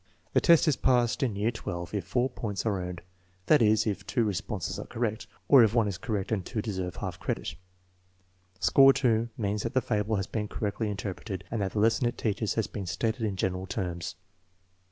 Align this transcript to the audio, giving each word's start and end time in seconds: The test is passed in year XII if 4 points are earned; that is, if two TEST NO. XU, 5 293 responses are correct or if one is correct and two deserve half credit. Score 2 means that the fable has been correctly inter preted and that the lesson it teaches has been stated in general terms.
The 0.33 0.41
test 0.41 0.67
is 0.67 0.75
passed 0.75 1.21
in 1.21 1.35
year 1.35 1.51
XII 1.55 1.95
if 1.95 2.05
4 2.05 2.31
points 2.31 2.65
are 2.65 2.81
earned; 2.81 3.01
that 3.45 3.61
is, 3.61 3.85
if 3.85 3.99
two 4.07 4.25
TEST 4.25 4.49
NO. 4.49 4.55
XU, 4.55 4.77
5 4.77 4.77
293 4.79 4.79
responses 4.79 4.79
are 4.79 4.87
correct 4.87 5.27
or 5.47 5.63
if 5.63 5.75
one 5.75 5.87
is 5.87 5.97
correct 5.99 6.31
and 6.31 6.43
two 6.43 6.59
deserve 6.59 6.95
half 6.95 7.19
credit. 7.19 7.53
Score 8.59 8.93
2 8.93 9.29
means 9.37 9.61
that 9.61 9.75
the 9.75 9.79
fable 9.79 10.15
has 10.15 10.25
been 10.25 10.47
correctly 10.47 10.89
inter 10.89 11.13
preted 11.13 11.43
and 11.51 11.61
that 11.61 11.73
the 11.73 11.79
lesson 11.79 12.07
it 12.07 12.17
teaches 12.17 12.55
has 12.55 12.65
been 12.65 12.87
stated 12.87 13.21
in 13.21 13.35
general 13.35 13.67
terms. 13.67 14.15